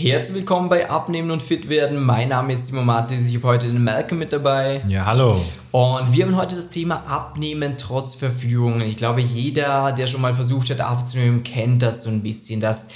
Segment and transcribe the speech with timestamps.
[0.00, 2.00] Herzlich willkommen bei Abnehmen und Fit werden.
[2.00, 3.26] Mein Name ist Simon Martis.
[3.26, 4.80] Ich habe heute den Malcolm mit dabei.
[4.86, 5.32] Ja, hallo.
[5.72, 8.80] Und wir haben heute das Thema Abnehmen trotz Verfügung.
[8.80, 12.60] Ich glaube, jeder, der schon mal versucht hat abzunehmen, kennt das so ein bisschen.
[12.60, 12.86] Das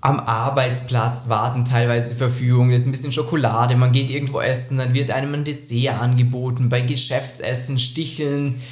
[0.00, 4.94] am Arbeitsplatz warten teilweise Verfügungen, das ist ein bisschen Schokolade, man geht irgendwo essen, dann
[4.94, 8.62] wird einem ein Dessert angeboten, bei Geschäftsessen sticheln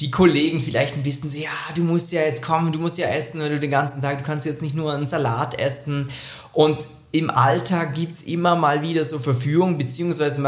[0.00, 3.08] die Kollegen vielleicht ein bisschen so, ja, du musst ja jetzt kommen, du musst ja
[3.08, 6.08] essen, weil du den ganzen Tag, du kannst jetzt nicht nur einen Salat essen
[6.54, 10.40] und im Alltag gibt es immer mal wieder so Verführung, beziehungsweise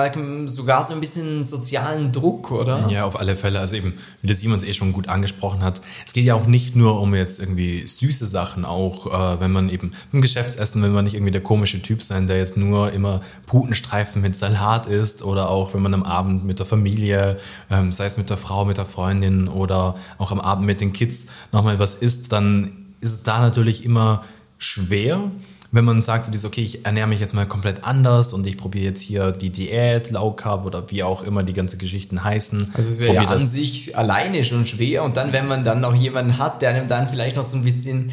[0.47, 2.87] sogar so ein bisschen sozialen Druck, oder?
[2.89, 3.59] Ja, auf alle Fälle.
[3.59, 6.77] Also eben, wie das Simons eh schon gut angesprochen hat, es geht ja auch nicht
[6.77, 11.05] nur um jetzt irgendwie süße Sachen, auch äh, wenn man eben im Geschäftsessen, wenn man
[11.05, 15.51] nicht irgendwie der komische Typ sein, der jetzt nur immer Putenstreifen mit Salat isst oder
[15.51, 17.39] auch wenn man am Abend mit der Familie,
[17.71, 20.93] ähm, sei es mit der Frau, mit der Freundin oder auch am Abend mit den
[20.93, 22.71] Kids nochmal was isst, dann
[23.01, 24.23] ist es da natürlich immer
[24.59, 25.33] schwer
[25.73, 29.01] wenn man sagt, okay, ich ernähre mich jetzt mal komplett anders und ich probiere jetzt
[29.01, 32.73] hier die Diät, Low Carb oder wie auch immer die ganzen Geschichten heißen.
[32.75, 35.95] Also es wäre ja an sich alleine schon schwer und dann, wenn man dann noch
[35.95, 38.13] jemanden hat, der einem dann vielleicht noch so ein bisschen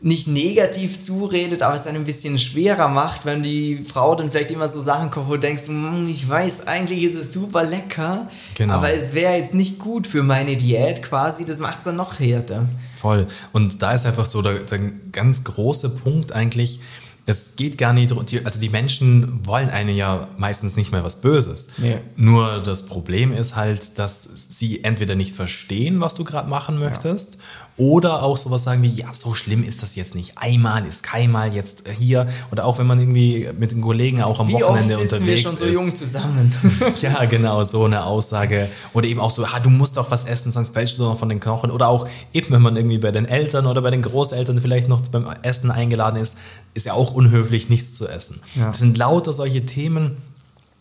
[0.00, 4.52] nicht negativ zuredet, aber es einem ein bisschen schwerer macht, wenn die Frau dann vielleicht
[4.52, 8.28] immer so Sachen kocht, wo du denkst, hm, ich weiß, eigentlich ist es super lecker,
[8.54, 8.74] genau.
[8.74, 12.20] aber es wäre jetzt nicht gut für meine Diät quasi, das macht es dann noch
[12.20, 12.66] härter.
[12.96, 13.26] Voll.
[13.52, 14.78] Und da ist einfach so der, der
[15.12, 16.80] ganz große Punkt eigentlich,
[17.28, 21.68] es geht gar nicht, also die Menschen wollen einen ja meistens nicht mehr was Böses.
[21.76, 21.96] Ja.
[22.16, 27.34] Nur das Problem ist halt, dass sie entweder nicht verstehen, was du gerade machen möchtest,
[27.34, 27.84] ja.
[27.84, 30.38] oder auch sowas sagen wie, ja, so schlimm ist das jetzt nicht.
[30.38, 32.28] Einmal ist keinmal jetzt hier.
[32.50, 35.48] Oder auch wenn man irgendwie mit den Kollegen auch am wie Wochenende oft unterwegs wir
[35.48, 35.74] schon so ist.
[35.74, 36.54] jung zusammen.
[37.02, 38.70] ja, genau, so eine Aussage.
[38.94, 41.28] Oder eben auch so, ah, du musst doch was essen, sonst fällst du noch von
[41.28, 41.70] den Knochen.
[41.70, 45.02] Oder auch eben, wenn man irgendwie bei den Eltern oder bei den Großeltern vielleicht noch
[45.08, 46.38] beim Essen eingeladen ist,
[46.72, 48.40] ist ja auch unhöflich, nichts zu essen.
[48.54, 48.68] Ja.
[48.68, 50.18] Das sind lauter solche Themen.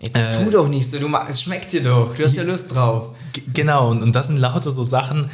[0.02, 2.76] Jetzt äh, tu doch nicht so, du, es schmeckt dir doch, du hast ja Lust
[2.76, 3.16] drauf.
[3.52, 5.32] Genau, und, und das sind lauter so Sachen,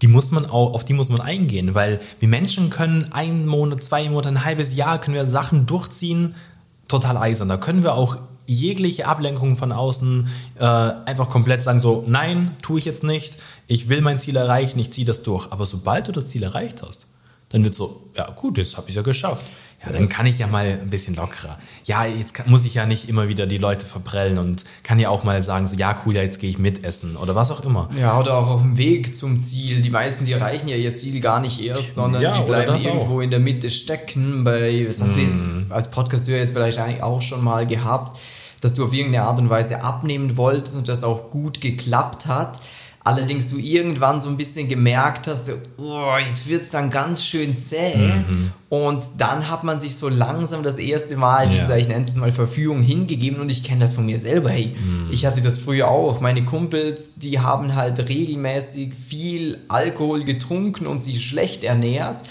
[0.00, 3.82] die muss man auch, auf die muss man eingehen, weil wir Menschen können einen Monat,
[3.82, 6.36] zwei Monate, ein halbes Jahr können wir Sachen durchziehen,
[6.86, 7.48] total eisern.
[7.48, 8.16] Da können wir auch
[8.46, 10.28] jegliche Ablenkung von außen
[10.60, 14.78] äh, einfach komplett sagen, so, nein, tue ich jetzt nicht, ich will mein Ziel erreichen,
[14.78, 15.50] ich ziehe das durch.
[15.50, 17.06] Aber sobald du das Ziel erreicht hast,
[17.54, 19.44] dann wird so, ja gut, jetzt habe ich ja geschafft.
[19.86, 21.56] Ja, dann kann ich ja mal ein bisschen lockerer.
[21.84, 25.08] Ja, jetzt kann, muss ich ja nicht immer wieder die Leute verprellen und kann ja
[25.08, 27.88] auch mal sagen, so, ja, cool, ja, jetzt gehe ich mitessen oder was auch immer.
[27.96, 29.82] Ja, oder auch auf dem Weg zum Ziel.
[29.82, 33.18] Die meisten, die erreichen ja ihr Ziel gar nicht erst, sondern ja, die bleiben irgendwo
[33.18, 33.20] auch.
[33.20, 34.42] in der Mitte stecken.
[34.42, 35.12] Bei, was hast mm.
[35.12, 35.66] du jetzt mhm.
[35.68, 38.18] als Podcast jetzt vielleicht eigentlich auch schon mal gehabt,
[38.62, 42.60] dass du auf irgendeine Art und Weise abnehmen wolltest und das auch gut geklappt hat.
[43.06, 47.58] Allerdings du irgendwann so ein bisschen gemerkt hast, oh, jetzt wird es dann ganz schön
[47.58, 47.96] zäh.
[47.96, 48.50] Mhm.
[48.70, 51.50] Und dann hat man sich so langsam das erste Mal ja.
[51.50, 53.42] dieser, ich nenne es mal, Verfügung hingegeben.
[53.42, 54.48] Und ich kenne das von mir selber.
[54.48, 55.10] Hey, mhm.
[55.12, 56.22] ich hatte das früher auch.
[56.22, 62.22] Meine Kumpels, die haben halt regelmäßig viel Alkohol getrunken und sich schlecht ernährt.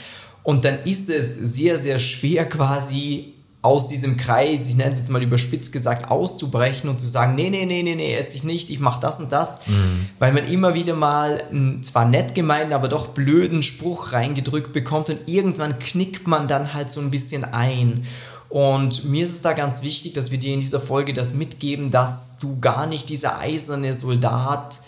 [0.42, 5.10] Und dann ist es sehr, sehr schwer quasi aus diesem Kreis, ich nenne es jetzt
[5.10, 8.70] mal überspitzt gesagt, auszubrechen und zu sagen, nee, nee, nee, nee, nee, esse ich nicht,
[8.70, 10.06] ich mache das und das, mhm.
[10.20, 15.10] weil man immer wieder mal einen zwar nett gemeinten, aber doch blöden Spruch reingedrückt bekommt
[15.10, 18.04] und irgendwann knickt man dann halt so ein bisschen ein.
[18.50, 21.90] Und mir ist es da ganz wichtig, dass wir dir in dieser Folge das mitgeben,
[21.90, 24.82] dass du gar nicht dieser eiserne Soldat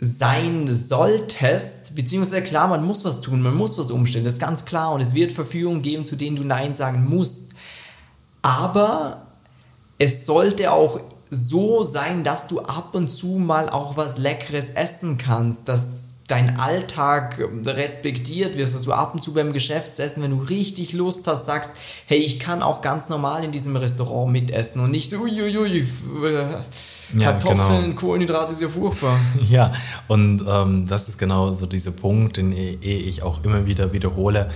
[0.00, 4.64] sein solltest, beziehungsweise klar, man muss was tun, man muss was umstellen, das ist ganz
[4.64, 7.50] klar und es wird Verführungen geben, zu denen du Nein sagen musst.
[8.42, 9.18] Aber
[9.98, 11.00] es sollte auch
[11.30, 16.58] so sein, dass du ab und zu mal auch was Leckeres essen kannst, dass dein
[16.58, 21.46] Alltag respektiert wird, dass du ab und zu beim Geschäftsessen, wenn du richtig Lust hast,
[21.46, 21.72] sagst,
[22.06, 25.86] hey, ich kann auch ganz normal in diesem Restaurant mitessen und nicht, uiuiui,
[27.18, 27.94] Kartoffeln, genau.
[27.94, 29.18] Kohlenhydrate ist ja furchtbar.
[29.48, 29.72] Ja,
[30.08, 34.50] und ähm, das ist genau so dieser Punkt, den ich auch immer wieder wiederhole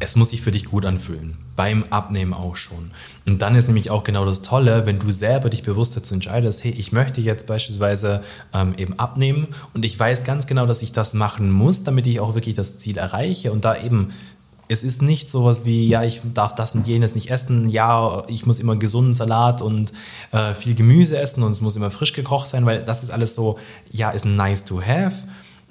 [0.00, 1.36] es muss sich für dich gut anfühlen.
[1.56, 2.92] Beim Abnehmen auch schon.
[3.26, 6.62] Und dann ist nämlich auch genau das Tolle, wenn du selber dich bewusst dazu entscheidest,
[6.62, 8.22] hey, ich möchte jetzt beispielsweise
[8.54, 12.20] ähm, eben abnehmen und ich weiß ganz genau, dass ich das machen muss, damit ich
[12.20, 14.12] auch wirklich das Ziel erreiche und da eben
[14.70, 18.44] es ist nicht sowas wie, ja, ich darf das und jenes nicht essen, ja, ich
[18.44, 19.92] muss immer gesunden Salat und
[20.30, 23.34] äh, viel Gemüse essen und es muss immer frisch gekocht sein, weil das ist alles
[23.34, 23.58] so,
[23.90, 25.24] ja, ist nice to have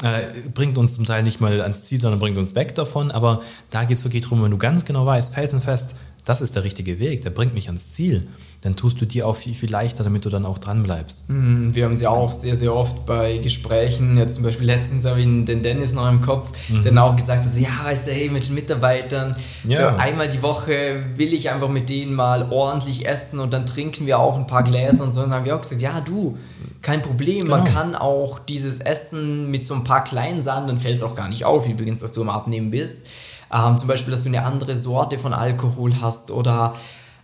[0.03, 3.11] äh, bringt uns zum Teil nicht mal ans Ziel, sondern bringt uns weg davon.
[3.11, 5.95] Aber da geht es wirklich darum, wenn du ganz genau weißt, felsenfest,
[6.27, 8.27] das ist der richtige Weg, der bringt mich ans Ziel,
[8.59, 11.29] dann tust du dir auch viel, viel leichter, damit du dann auch dran bleibst.
[11.29, 15.21] Mhm, wir haben sie auch sehr, sehr oft bei Gesprächen, jetzt zum Beispiel letztens habe
[15.21, 16.83] ich den Dennis noch im Kopf, mhm.
[16.83, 19.93] der dann auch gesagt hat, so, ja, weißt du, hey, mit den Mitarbeitern, ja.
[19.93, 24.05] so einmal die Woche will ich einfach mit denen mal ordentlich essen und dann trinken
[24.05, 25.21] wir auch ein paar Gläser und so.
[25.21, 26.37] Und dann haben wir auch gesagt, ja, du,
[26.81, 27.57] kein Problem, genau.
[27.57, 31.15] man kann auch dieses Essen mit so ein paar kleinen Sachen, dann fällt es auch
[31.15, 33.07] gar nicht auf, übrigens, dass du im Abnehmen bist.
[33.53, 36.73] Ähm, zum Beispiel, dass du eine andere Sorte von Alkohol hast oder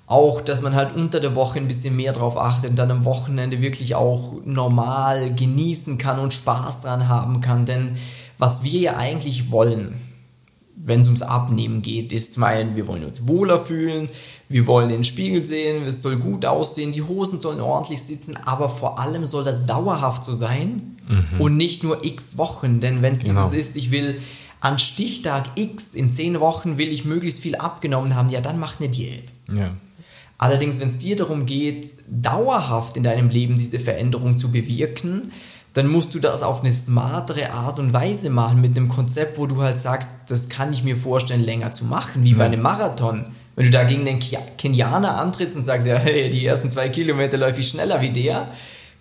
[0.06, 3.06] auch, dass man halt unter der Woche ein bisschen mehr drauf achtet und dann am
[3.06, 7.66] Wochenende wirklich auch normal genießen kann und Spaß dran haben kann.
[7.66, 7.96] Denn
[8.38, 9.96] was wir ja eigentlich wollen,
[10.76, 14.10] wenn es ums Abnehmen geht, ist zum einen, wir wollen uns wohler fühlen,
[14.50, 18.70] wir wollen den Spiegel sehen, es soll gut aussehen, die Hosen sollen ordentlich sitzen, aber
[18.70, 21.42] vor allem soll das dauerhaft so sein mhm.
[21.42, 22.80] und nicht nur x Wochen.
[22.80, 23.50] Denn wenn es genau.
[23.50, 24.20] dieses ist, ich will
[24.64, 28.80] an Stichtag X in zehn Wochen will ich möglichst viel abgenommen haben, ja, dann mach
[28.80, 29.34] eine Diät.
[29.54, 29.76] Ja.
[30.38, 35.32] Allerdings, wenn es dir darum geht, dauerhaft in deinem Leben diese Veränderung zu bewirken,
[35.74, 39.48] dann musst du das auf eine smartere Art und Weise machen mit einem Konzept, wo
[39.48, 42.38] du halt sagst, das kann ich mir vorstellen, länger zu machen, wie ja.
[42.38, 43.26] bei einem Marathon.
[43.56, 44.20] Wenn du da gegen den
[44.58, 48.50] Kenianer antrittst und sagst, ja, hey, die ersten zwei Kilometer läufe ich schneller wie der,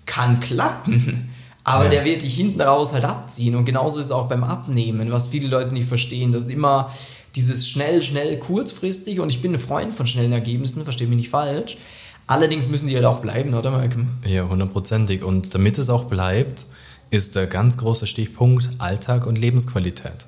[0.05, 1.31] kann klappen.
[1.65, 1.91] Aber ja.
[1.91, 3.55] der wird dich hinten raus halt abziehen.
[3.55, 6.33] Und genauso ist es auch beim Abnehmen, was viele Leute nicht verstehen.
[6.33, 6.93] Das ist immer
[7.37, 9.21] dieses schnell, schnell, kurzfristig.
[9.21, 11.77] Und ich bin ein Freund von schnellen Ergebnissen, verstehe mich nicht falsch.
[12.33, 14.07] Allerdings müssen die halt auch bleiben, oder Malcolm?
[14.25, 15.23] Ja, hundertprozentig.
[15.23, 16.65] Und damit es auch bleibt,
[17.11, 20.25] ist der ganz große Stichpunkt Alltag und Lebensqualität.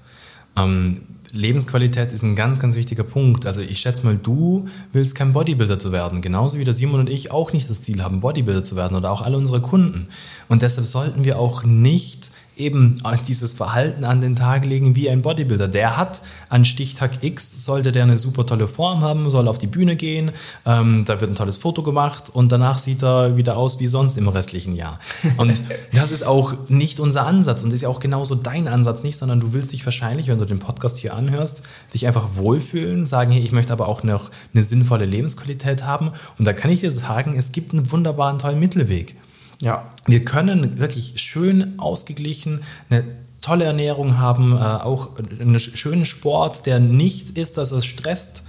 [0.55, 1.01] Ähm,
[1.33, 3.47] Lebensqualität ist ein ganz, ganz wichtiger Punkt.
[3.47, 7.09] Also ich schätze mal, du willst kein Bodybuilder zu werden, genauso wie der Simon und
[7.09, 10.09] ich auch nicht das Ziel haben, Bodybuilder zu werden oder auch alle unsere Kunden.
[10.50, 15.23] Und deshalb sollten wir auch nicht eben dieses Verhalten an den Tag legen wie ein
[15.23, 15.69] Bodybuilder.
[15.69, 19.67] Der hat an Stichtag X, sollte der eine super tolle Form haben, soll auf die
[19.67, 20.33] Bühne gehen,
[20.67, 24.17] ähm, da wird ein tolles Foto gemacht und danach sieht er wieder aus wie sonst
[24.17, 24.99] im restlichen Jahr.
[25.37, 25.62] Und
[25.93, 29.41] das ist auch nicht unser Ansatz und ist ja auch genauso dein Ansatz nicht, sondern
[29.41, 31.62] du willst dich wahrscheinlich, wenn du den Podcast hier anhörst,
[31.93, 36.12] dich einfach wohlfühlen, sagen, hey, ich möchte aber auch noch eine sinnvolle Lebensqualität haben.
[36.39, 39.17] Und da kann ich dir sagen, es gibt einen wunderbaren, tollen Mittelweg.
[39.61, 39.91] Ja.
[40.06, 42.61] Wir können wirklich schön ausgeglichen
[42.91, 43.05] eine
[43.41, 48.43] tolle Ernährung haben, äh, auch einen schönen Sport, der nicht ist, dass es stresst.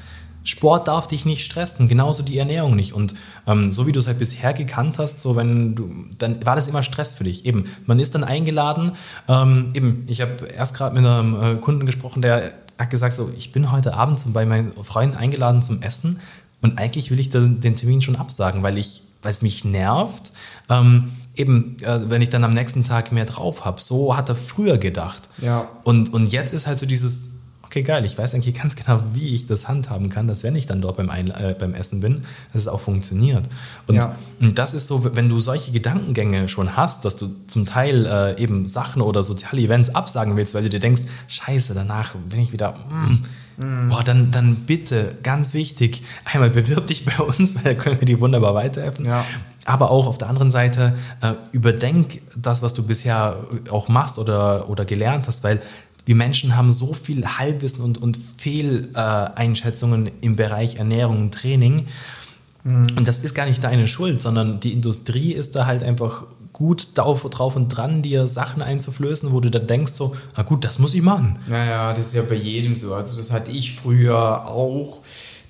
[0.45, 2.93] Sport darf dich nicht stressen, genauso die Ernährung nicht.
[2.93, 3.15] Und
[3.47, 6.67] ähm, so wie du es halt bisher gekannt hast, so wenn du, dann war das
[6.67, 7.45] immer Stress für dich.
[7.45, 8.91] Eben, man ist dann eingeladen.
[9.27, 13.31] Ähm, eben, ich habe erst gerade mit einem äh, Kunden gesprochen, der hat gesagt, so,
[13.35, 16.19] ich bin heute Abend bei meinen Freunden eingeladen zum Essen
[16.61, 20.31] und eigentlich will ich den, den Termin schon absagen, weil ich weil es mich nervt.
[20.69, 23.81] Ähm, eben, äh, wenn ich dann am nächsten Tag mehr drauf habe.
[23.81, 25.29] So hat er früher gedacht.
[25.41, 25.67] Ja.
[25.83, 29.33] Und, und jetzt ist halt so dieses, okay, geil, ich weiß eigentlich ganz genau, wie
[29.33, 32.23] ich das handhaben kann, dass wenn ich dann dort beim, Ein äh, beim Essen bin,
[32.53, 33.49] dass es auch funktioniert.
[33.87, 34.15] Und, ja.
[34.39, 38.41] und das ist so, wenn du solche Gedankengänge schon hast, dass du zum Teil äh,
[38.41, 42.53] eben Sachen oder soziale Events absagen willst, weil du dir denkst, scheiße, danach bin ich
[42.53, 42.75] wieder...
[42.89, 43.23] Mm,
[43.57, 43.89] Mhm.
[43.89, 48.05] Boah, dann, dann bitte, ganz wichtig, einmal bewirb dich bei uns, weil da können wir
[48.05, 49.05] dir wunderbar weiterhelfen.
[49.05, 49.25] Ja.
[49.65, 53.37] Aber auch auf der anderen Seite, äh, überdenk das, was du bisher
[53.71, 55.61] auch machst oder, oder gelernt hast, weil
[56.05, 61.87] wir Menschen haben so viel Halbwissen und, und Fehleinschätzungen im Bereich Ernährung und Training.
[62.65, 62.87] Mhm.
[62.97, 66.89] Und das ist gar nicht deine Schuld, sondern die Industrie ist da halt einfach gut
[66.95, 70.93] drauf, und dran, dir Sachen einzuflößen, wo du dann denkst so, na gut, das muss
[70.93, 71.37] ich machen.
[71.47, 72.93] Naja, das ist ja bei jedem so.
[72.93, 75.01] Also das hatte ich früher auch,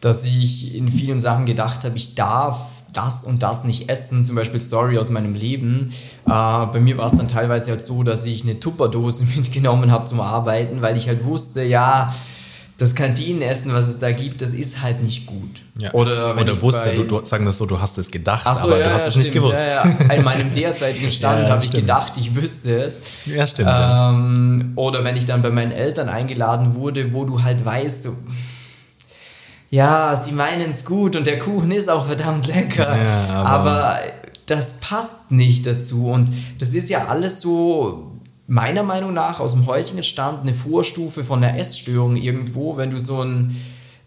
[0.02, 2.60] dass ich in vielen Sachen gedacht habe, ich darf
[2.92, 5.92] das und das nicht essen, zum Beispiel Story aus meinem Leben.
[6.26, 10.06] Äh, bei mir war es dann teilweise halt so, dass ich eine Tupperdose mitgenommen habe
[10.06, 12.12] zum Arbeiten, weil ich halt wusste, ja,
[12.78, 15.62] das Kantinenessen, was es da gibt, das ist halt nicht gut.
[15.80, 15.94] Ja.
[15.94, 18.88] Oder, Oder wusste, du, du, sagen wir so, du hast es gedacht, so, aber ja,
[18.88, 19.62] du hast ja, es nicht gewusst.
[20.14, 23.02] In meinem derzeitigen Stand habe ich gedacht, ich wüsste es.
[23.26, 23.72] Ja, stimmt.
[23.74, 28.16] Ähm, oder wenn ich dann bei meinen Eltern eingeladen wurde, wo du halt weißt, so,
[29.70, 32.88] ja, sie meinen es gut und der Kuchen ist auch verdammt lecker,
[33.30, 34.00] aber, aber
[34.46, 36.08] das passt nicht dazu.
[36.08, 36.30] Und
[36.60, 38.15] das ist ja alles so
[38.48, 43.00] meiner Meinung nach aus dem heutigen Stand eine Vorstufe von einer Essstörung irgendwo, wenn du
[43.00, 43.56] so ein,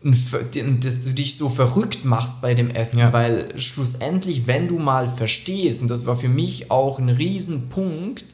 [0.04, 3.12] ein dass du dich so verrückt machst bei dem Essen, ja.
[3.12, 8.24] weil schlussendlich, wenn du mal verstehst, und das war für mich auch ein Riesenpunkt,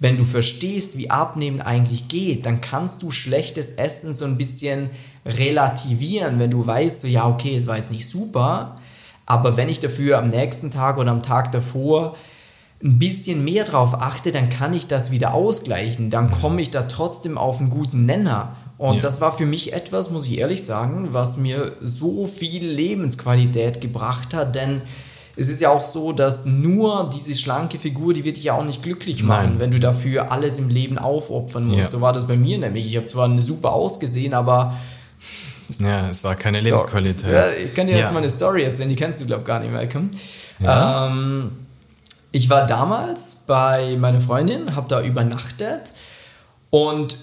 [0.00, 4.90] wenn du verstehst, wie Abnehmen eigentlich geht, dann kannst du schlechtes Essen so ein bisschen
[5.26, 8.76] relativieren, wenn du weißt, so ja, okay, es war jetzt nicht super,
[9.26, 12.16] aber wenn ich dafür am nächsten Tag oder am Tag davor
[12.82, 16.10] ein bisschen mehr drauf achte, dann kann ich das wieder ausgleichen.
[16.10, 16.30] Dann mhm.
[16.30, 18.56] komme ich da trotzdem auf einen guten Nenner.
[18.78, 19.00] Und ja.
[19.00, 24.34] das war für mich etwas, muss ich ehrlich sagen, was mir so viel Lebensqualität gebracht
[24.34, 24.82] hat, denn
[25.36, 28.64] es ist ja auch so, dass nur diese schlanke Figur, die wird dich ja auch
[28.64, 29.60] nicht glücklich machen, Nein.
[29.60, 31.78] wenn du dafür alles im Leben aufopfern musst.
[31.78, 31.88] Ja.
[31.88, 32.86] So war das bei mir nämlich.
[32.86, 34.76] Ich habe zwar eine super ausgesehen, aber
[35.78, 37.32] ja, es war keine Lebensqualität.
[37.32, 38.14] Ja, ich kann dir jetzt ja.
[38.14, 40.10] mal eine Story erzählen, die kennst du, glaube ich, gar nicht, Malcolm.
[40.60, 41.08] Ja.
[41.08, 41.50] Ähm,
[42.38, 45.92] ich war damals bei meiner Freundin, habe da übernachtet
[46.70, 47.16] und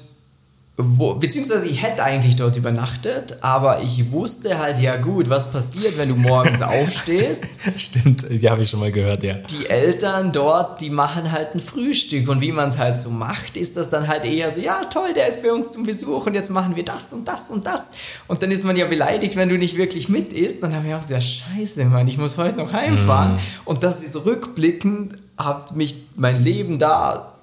[0.77, 5.97] wo, beziehungsweise ich hätte eigentlich dort übernachtet, aber ich wusste halt, ja gut, was passiert,
[5.97, 7.45] wenn du morgens aufstehst.
[7.77, 9.35] Stimmt, die habe ich schon mal gehört, ja.
[9.35, 13.55] Die Eltern dort, die machen halt ein Frühstück und wie man es halt so macht,
[13.55, 16.33] ist das dann halt eher so, ja toll, der ist bei uns zum Besuch und
[16.33, 17.91] jetzt machen wir das und das und das.
[18.27, 20.61] Und dann ist man ja beleidigt, wenn du nicht wirklich mit isst.
[20.61, 23.35] Dann haben wir auch gesagt, scheiße, Mann, ich muss heute noch heimfahren.
[23.35, 23.39] Mm.
[23.63, 27.33] Und das ist rückblickend, hat mich mein Leben da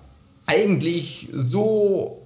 [0.47, 2.22] eigentlich so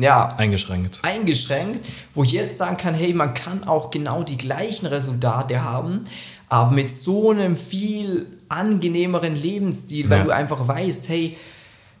[0.00, 1.00] ja, eingeschränkt.
[1.02, 6.04] Eingeschränkt, wo ich jetzt sagen kann, hey, man kann auch genau die gleichen Resultate haben,
[6.48, 10.24] aber mit so einem viel angenehmeren Lebensstil, weil ja.
[10.24, 11.36] du einfach weißt, hey,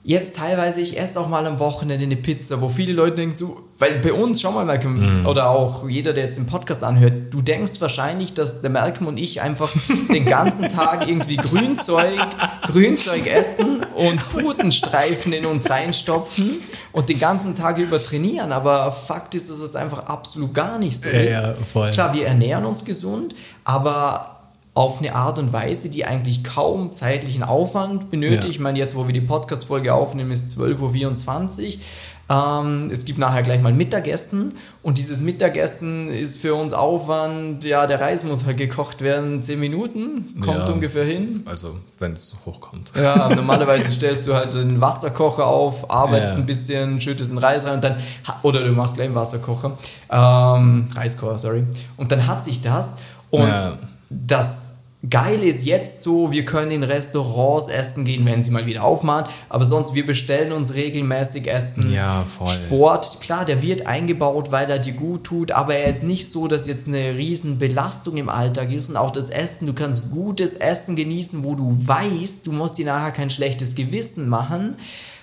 [0.04, 3.64] jetzt teilweise, ich esse auch mal am Wochenende eine Pizza, wo viele Leute denken so,
[3.78, 5.26] weil bei uns, schau mal, Malcolm, mm.
[5.26, 9.18] oder auch jeder, der jetzt den Podcast anhört, du denkst wahrscheinlich, dass der Malcolm und
[9.18, 9.70] ich einfach
[10.12, 12.18] den ganzen Tag irgendwie Grünzeug,
[12.68, 16.60] Grünzeug essen und Putenstreifen in uns reinstopfen
[16.92, 21.00] und den ganzen Tag über trainieren, aber Fakt ist, dass es einfach absolut gar nicht
[21.00, 21.32] so ist.
[21.32, 21.90] Ja, voll.
[21.90, 23.34] Klar, wir ernähren uns gesund,
[23.64, 24.38] aber
[24.74, 28.44] auf eine Art und Weise, die eigentlich kaum zeitlichen Aufwand benötigt.
[28.44, 28.50] Ja.
[28.50, 31.80] Ich meine, jetzt, wo wir die Podcast-Folge aufnehmen, ist 12.24 Uhr.
[32.30, 37.86] Ähm, es gibt nachher gleich mal Mittagessen und dieses Mittagessen ist für uns Aufwand, ja,
[37.86, 41.42] der Reis muss halt gekocht werden, 10 Minuten, kommt ja, ungefähr hin.
[41.46, 42.90] Also, wenn es hochkommt.
[42.94, 46.38] Ja, normalerweise stellst du halt den Wasserkocher auf, arbeitest ja.
[46.40, 47.96] ein bisschen, schüttest den Reis rein und dann,
[48.42, 49.78] oder du machst gleich einen Wasserkocher,
[50.10, 51.64] ähm, Reiskocher, sorry.
[51.96, 52.98] Und dann hat sich das
[53.30, 53.54] und
[54.10, 54.67] das
[55.08, 59.30] Geil ist jetzt so, wir können in Restaurants essen gehen, wenn sie mal wieder aufmachen,
[59.48, 61.92] aber sonst wir bestellen uns regelmäßig Essen.
[61.92, 62.48] Ja, voll.
[62.48, 66.48] Sport, klar, der wird eingebaut, weil er dir gut tut, aber er ist nicht so,
[66.48, 70.54] dass jetzt eine riesen Belastung im Alltag ist und auch das Essen, du kannst gutes
[70.54, 74.78] Essen genießen, wo du weißt, du musst dir nachher kein schlechtes Gewissen machen,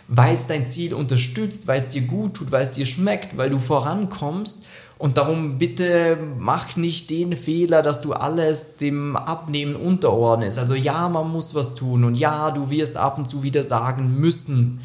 [0.07, 3.49] weil es dein Ziel unterstützt, weil es dir gut tut, weil es dir schmeckt, weil
[3.49, 4.65] du vorankommst
[4.97, 10.57] und darum bitte mach nicht den Fehler, dass du alles dem Abnehmen unterordnest.
[10.57, 14.19] Also ja, man muss was tun und ja, du wirst ab und zu wieder sagen
[14.19, 14.81] müssen,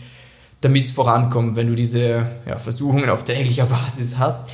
[0.63, 4.49] damit es vorankommt, wenn du diese ja, Versuchungen auf täglicher Basis hast.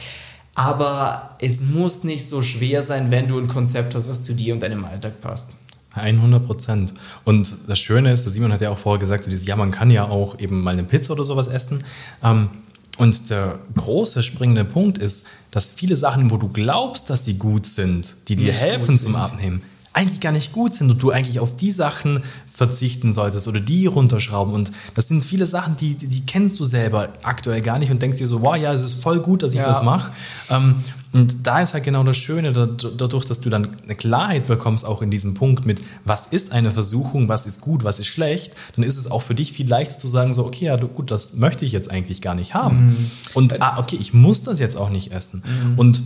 [0.54, 4.54] Aber es muss nicht so schwer sein, wenn du ein Konzept hast, was zu dir
[4.54, 5.56] und deinem Alltag passt.
[5.96, 6.94] 100 Prozent.
[7.24, 9.90] Und das Schöne ist, Simon hat ja auch vorher gesagt, so dieses, ja, man kann
[9.90, 11.84] ja auch eben mal eine Pizza oder sowas essen.
[12.22, 12.50] Ähm,
[12.98, 17.66] und der große springende Punkt ist, dass viele Sachen, wo du glaubst, dass sie gut
[17.66, 19.62] sind, die dir helfen zum Abnehmen,
[19.96, 22.22] eigentlich gar nicht gut sind und du eigentlich auf die Sachen
[22.52, 24.52] verzichten solltest oder die runterschrauben.
[24.52, 28.18] Und das sind viele Sachen, die, die kennst du selber aktuell gar nicht und denkst
[28.18, 29.66] dir so, wow, ja, es ist voll gut, dass ich ja.
[29.66, 30.12] das mache.
[30.50, 30.74] Ähm,
[31.12, 35.00] und da ist halt genau das Schöne, dadurch, dass du dann eine Klarheit bekommst, auch
[35.00, 38.84] in diesem Punkt mit, was ist eine Versuchung, was ist gut, was ist schlecht, dann
[38.84, 41.64] ist es auch für dich viel leichter zu sagen, so, okay, ja, gut, das möchte
[41.64, 42.88] ich jetzt eigentlich gar nicht haben.
[42.88, 43.10] Mhm.
[43.32, 45.42] Und, ah, okay, ich muss das jetzt auch nicht essen.
[45.46, 45.78] Mhm.
[45.78, 46.02] Und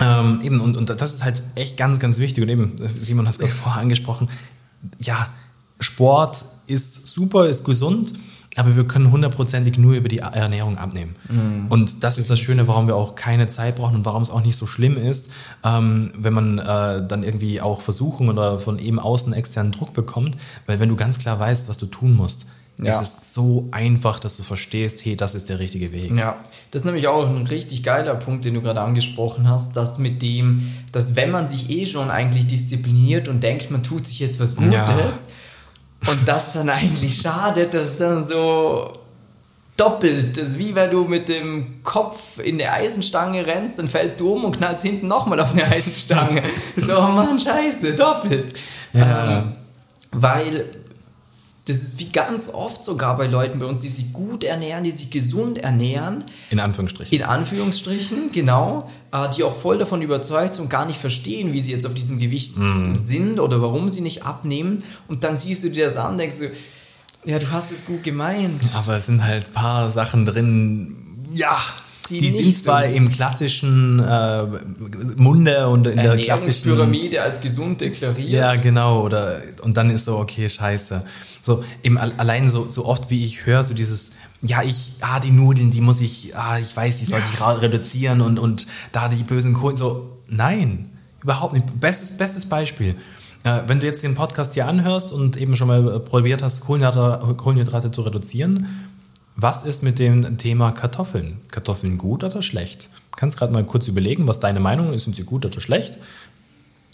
[0.00, 2.42] ähm, eben, und, und das ist halt echt ganz, ganz wichtig.
[2.42, 4.28] Und eben, Simon hat es gerade vorher angesprochen,
[4.98, 5.28] ja,
[5.80, 8.14] Sport ist super, ist gesund,
[8.56, 11.14] aber wir können hundertprozentig nur über die Ernährung abnehmen.
[11.28, 11.70] Mm.
[11.70, 14.42] Und das ist das Schöne, warum wir auch keine Zeit brauchen und warum es auch
[14.42, 15.30] nicht so schlimm ist,
[15.62, 20.38] ähm, wenn man äh, dann irgendwie auch Versuchungen oder von eben außen externen Druck bekommt,
[20.64, 22.46] weil wenn du ganz klar weißt, was du tun musst,
[22.78, 22.92] ja.
[22.92, 26.12] Es ist so einfach, dass du verstehst, hey, das ist der richtige Weg.
[26.14, 26.36] Ja,
[26.70, 30.20] das ist nämlich auch ein richtig geiler Punkt, den du gerade angesprochen hast, dass mit
[30.20, 34.40] dem, dass wenn man sich eh schon eigentlich diszipliniert und denkt, man tut sich jetzt
[34.40, 36.10] was Gutes ja.
[36.10, 38.92] und das dann eigentlich schadet, dass dann so
[39.78, 40.36] doppelt.
[40.36, 44.34] Das ist wie wenn du mit dem Kopf in der Eisenstange rennst, dann fällst du
[44.34, 46.42] um und knallst hinten nochmal auf eine Eisenstange.
[46.76, 48.54] so, Mann, scheiße, doppelt.
[48.92, 49.38] Ja.
[49.38, 49.52] Ähm,
[50.12, 50.66] weil
[51.66, 54.92] das ist wie ganz oft sogar bei Leuten bei uns, die sich gut ernähren, die
[54.92, 56.24] sich gesund ernähren.
[56.50, 57.18] In Anführungsstrichen.
[57.18, 58.88] In Anführungsstrichen, genau.
[59.12, 61.94] Äh, die auch voll davon überzeugt sind und gar nicht verstehen, wie sie jetzt auf
[61.94, 62.94] diesem Gewicht mm.
[62.94, 64.84] sind oder warum sie nicht abnehmen.
[65.08, 66.50] Und dann siehst du dir das an und denkst du,
[67.28, 68.62] ja, du hast es gut gemeint.
[68.74, 70.96] Aber es sind halt ein paar Sachen drin,
[71.34, 71.58] ja,
[72.08, 74.44] die, die sind zwar im klassischen äh,
[75.16, 78.28] Munde und in der klassischen Pyramide als gesund deklariert.
[78.28, 79.02] Ja, genau.
[79.02, 81.02] Oder und dann ist so okay, scheiße.
[81.42, 85.30] So eben allein so so oft wie ich höre so dieses ja, ich, ah, die
[85.30, 89.22] Nudeln, die muss ich, ah, ich weiß, die sollte ich reduzieren und, und da die
[89.22, 90.90] bösen Kohlen, so, nein,
[91.22, 91.80] überhaupt nicht.
[91.80, 92.96] Bestes, bestes Beispiel.
[93.44, 97.34] Äh, wenn du jetzt den Podcast hier anhörst und eben schon mal probiert hast, Kohlenhydrate,
[97.34, 98.66] Kohlenhydrate zu reduzieren,
[99.36, 101.38] was ist mit dem Thema Kartoffeln?
[101.50, 102.88] Kartoffeln gut oder schlecht?
[103.16, 105.98] Kannst gerade mal kurz überlegen, was deine Meinung ist, sind sie gut oder schlecht?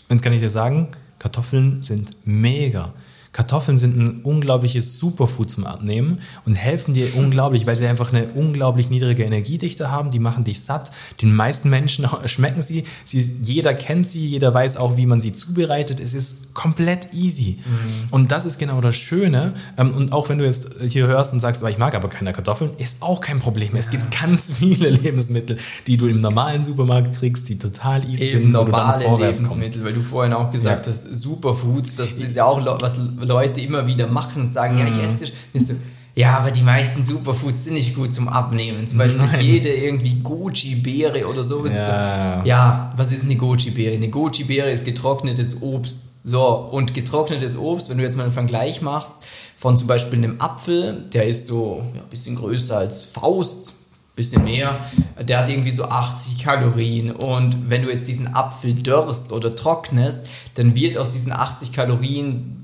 [0.08, 0.88] Jetzt kann ich dir sagen,
[1.20, 2.92] Kartoffeln sind mega.
[3.32, 8.26] Kartoffeln sind ein unglaubliches Superfood zum Abnehmen und helfen dir unglaublich, weil sie einfach eine
[8.28, 10.10] unglaublich niedrige Energiedichte haben.
[10.10, 10.90] Die machen dich satt.
[11.22, 12.84] Den meisten Menschen schmecken sie.
[13.04, 15.98] sie jeder kennt sie, jeder weiß auch, wie man sie zubereitet.
[15.98, 17.58] Es ist komplett easy.
[17.64, 18.08] Mhm.
[18.10, 19.54] Und das ist genau das Schöne.
[19.78, 22.72] Ähm, und auch wenn du jetzt hier hörst und sagst, ich mag aber keine Kartoffeln,
[22.76, 23.70] ist auch kein Problem.
[23.72, 23.78] Ja.
[23.78, 28.42] Es gibt ganz viele Lebensmittel, die du im normalen Supermarkt kriegst, die total easy Eben
[28.42, 29.84] sind, normale Lebensmittel, kommst.
[29.84, 30.92] weil du vorhin auch gesagt ja.
[30.92, 34.80] hast, Superfoods, das ist ja auch was Leute immer wieder machen und sagen, mhm.
[34.80, 35.32] ja, ich esse.
[35.54, 35.74] So,
[36.14, 38.86] ja, aber die meisten Superfoods sind nicht gut zum Abnehmen.
[38.86, 39.40] Zum Beispiel Nein.
[39.40, 41.66] jede irgendwie Goji-Beere oder so.
[41.66, 42.44] Ja.
[42.44, 43.94] ja, was ist eine Goji-Beere?
[43.94, 46.00] Eine Goji-Beere ist getrocknetes Obst.
[46.24, 49.24] So, und getrocknetes Obst, wenn du jetzt mal einen Vergleich machst
[49.56, 53.72] von zum Beispiel einem Apfel, der ist so ja, ein bisschen größer als Faust,
[54.14, 54.78] bisschen mehr,
[55.20, 60.26] der hat irgendwie so 80 Kalorien und wenn du jetzt diesen Apfel dörrst oder trocknest,
[60.54, 62.61] dann wird aus diesen 80 Kalorien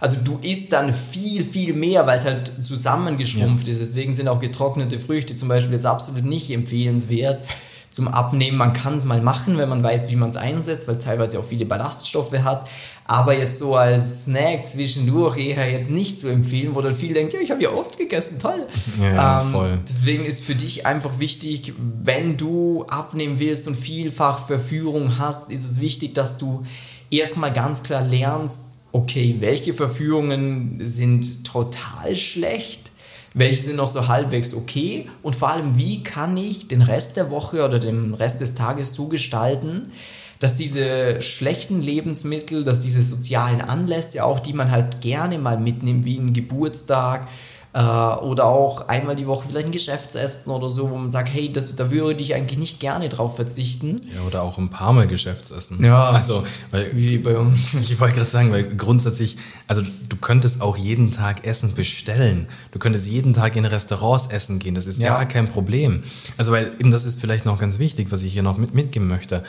[0.00, 3.72] also du isst dann viel, viel mehr, weil es halt zusammengeschrumpft ja.
[3.72, 3.80] ist.
[3.80, 7.42] Deswegen sind auch getrocknete Früchte zum Beispiel jetzt absolut nicht empfehlenswert
[7.90, 8.58] zum Abnehmen.
[8.58, 11.38] Man kann es mal machen, wenn man weiß, wie man es einsetzt, weil es teilweise
[11.38, 12.68] auch viele Ballaststoffe hat.
[13.08, 17.36] Aber jetzt so als Snack zwischendurch eher jetzt nicht zu empfehlen, wo dann viele denken,
[17.36, 18.66] ja, ich habe ja Obst gegessen, toll.
[19.00, 19.78] Ja, ähm, voll.
[19.88, 21.72] Deswegen ist für dich einfach wichtig,
[22.02, 26.64] wenn du abnehmen willst und vielfach Verführung hast, ist es wichtig, dass du
[27.10, 32.90] erstmal ganz klar lernst, okay, welche Verführungen sind total schlecht,
[33.34, 37.30] welche sind noch so halbwegs okay und vor allem, wie kann ich den Rest der
[37.30, 39.92] Woche oder den Rest des Tages so gestalten,
[40.38, 46.04] dass diese schlechten Lebensmittel, dass diese sozialen Anlässe auch, die man halt gerne mal mitnimmt,
[46.04, 47.28] wie ein Geburtstag,
[47.76, 51.52] äh, oder auch einmal die Woche vielleicht ein Geschäftsessen oder so, wo man sagt, hey,
[51.52, 53.96] das, da würde ich eigentlich nicht gerne drauf verzichten.
[54.14, 55.84] Ja, oder auch ein paar Mal Geschäftsessen.
[55.84, 56.08] Ja.
[56.08, 57.74] Also, weil, wie bei uns.
[57.86, 59.36] Ich wollte gerade sagen, weil grundsätzlich,
[59.68, 62.48] also du könntest auch jeden Tag Essen bestellen.
[62.72, 64.74] Du könntest jeden Tag in Restaurants essen gehen.
[64.74, 65.08] Das ist ja.
[65.08, 66.02] gar kein Problem.
[66.38, 69.06] Also, weil eben das ist vielleicht noch ganz wichtig, was ich hier noch mit, mitgeben
[69.06, 69.42] möchte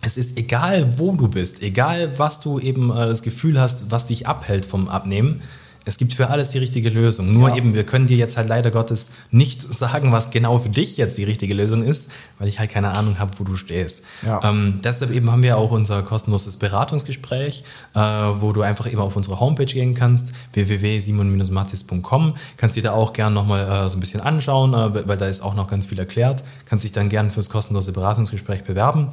[0.00, 4.06] es ist egal, wo du bist, egal, was du eben äh, das Gefühl hast, was
[4.06, 5.42] dich abhält vom Abnehmen.
[5.88, 7.32] Es gibt für alles die richtige Lösung.
[7.32, 7.56] Nur ja.
[7.56, 11.16] eben, wir können dir jetzt halt leider Gottes nicht sagen, was genau für dich jetzt
[11.16, 14.02] die richtige Lösung ist, weil ich halt keine Ahnung habe, wo du stehst.
[14.26, 14.44] Ja.
[14.44, 19.16] Ähm, deshalb eben haben wir auch unser kostenloses Beratungsgespräch, äh, wo du einfach eben auf
[19.16, 22.34] unsere Homepage gehen kannst, www.simon-mattis.com.
[22.58, 25.40] Kannst dir da auch gerne nochmal äh, so ein bisschen anschauen, äh, weil da ist
[25.40, 26.44] auch noch ganz viel erklärt.
[26.66, 29.08] Kannst dich dann gerne fürs kostenlose Beratungsgespräch bewerben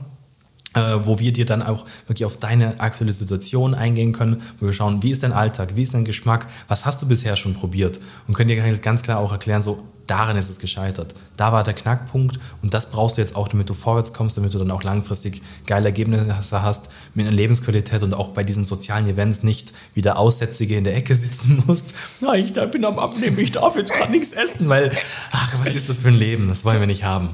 [0.75, 5.01] wo wir dir dann auch wirklich auf deine aktuelle Situation eingehen können, wo wir schauen,
[5.03, 8.33] wie ist dein Alltag, wie ist dein Geschmack, was hast du bisher schon probiert und
[8.33, 11.15] können dir ganz klar auch erklären, so daran ist es gescheitert.
[11.37, 14.53] Da war der Knackpunkt und das brauchst du jetzt auch, damit du vorwärts kommst, damit
[14.53, 19.07] du dann auch langfristig geile Ergebnisse hast mit einer Lebensqualität und auch bei diesen sozialen
[19.07, 21.95] Events nicht wie der Aussätzige in der Ecke sitzen musst.
[22.21, 24.91] Na, ich bin am Abnehmen, ich darf jetzt gerade nichts essen, weil,
[25.31, 26.47] ach, was ist das für ein Leben?
[26.47, 27.29] Das wollen wir nicht haben.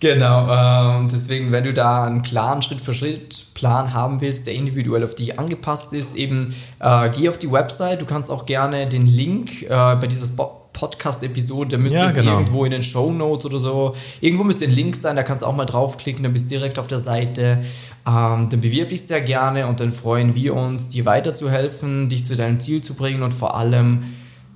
[0.00, 5.38] Genau, ähm, deswegen, wenn du da einen klaren Schritt-für-Schritt-Plan haben willst, der individuell auf dich
[5.38, 8.00] angepasst ist, eben äh, geh auf die Website.
[8.00, 10.32] Du kannst auch gerne den Link äh, bei dieser
[10.72, 12.38] Podcast-Episode, der müsste ja, genau.
[12.38, 15.46] irgendwo in den Show Notes oder so, irgendwo müsste ein Link sein, da kannst du
[15.46, 17.58] auch mal draufklicken, dann bist du direkt auf der Seite.
[18.06, 22.36] Ähm, dann bewirb dich sehr gerne und dann freuen wir uns, dir weiterzuhelfen, dich zu
[22.36, 24.04] deinem Ziel zu bringen und vor allem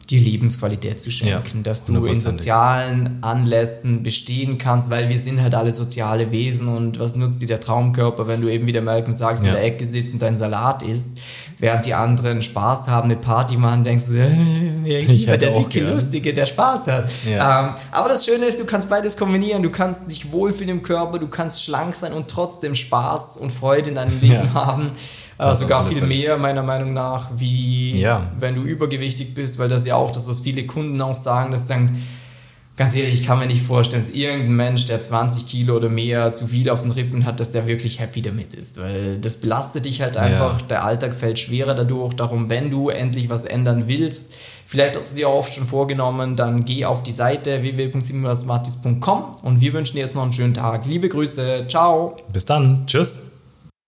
[0.06, 5.42] dir Lebensqualität zu schenken, ja, dass du in sozialen Anlässen bestehen kannst, weil wir sind
[5.42, 9.14] halt alle soziale Wesen und was nutzt dir der Traumkörper, wenn du eben wieder Malcolm
[9.14, 9.50] sagst, ja.
[9.50, 11.18] in der Ecke sitzt und deinen Salat isst,
[11.58, 14.28] während die anderen Spaß haben, eine Party machen, denkst du, ja,
[14.84, 15.94] ich lieber der dicke gern.
[15.94, 17.08] Lustige, der Spaß hat.
[17.28, 17.68] Ja.
[17.68, 21.18] Ähm, aber das Schöne ist, du kannst beides kombinieren, du kannst dich wohlfühlen im Körper,
[21.18, 24.90] du kannst schlank sein und trotzdem Spaß und Freude in deinem Leben haben.
[25.38, 26.06] Äh, sogar viel Fälle.
[26.08, 28.22] mehr, meiner Meinung nach, wie ja.
[28.38, 31.50] wenn du übergewichtig bist, weil das ist ja auch das, was viele Kunden auch sagen,
[31.50, 32.02] dass sie sagen,
[32.76, 36.32] ganz ehrlich, ich kann mir nicht vorstellen, dass irgendein Mensch, der 20 Kilo oder mehr
[36.32, 39.86] zu viel auf den Rippen hat, dass der wirklich happy damit ist, weil das belastet
[39.86, 40.66] dich halt einfach, ja.
[40.66, 44.34] der Alltag fällt schwerer dadurch, darum, wenn du endlich was ändern willst,
[44.66, 49.60] vielleicht hast du dir auch oft schon vorgenommen, dann geh auf die Seite www.simularsmartis.com und
[49.60, 50.86] wir wünschen dir jetzt noch einen schönen Tag.
[50.86, 52.16] Liebe Grüße, ciao.
[52.32, 53.33] Bis dann, tschüss.